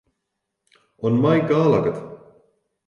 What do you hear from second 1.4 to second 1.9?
gal